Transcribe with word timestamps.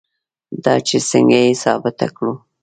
دا 0.63 0.73
چې 0.87 0.97
څنګه 1.09 1.37
یې 1.45 1.51
ثابته 1.63 2.07
کړو. 2.15 2.33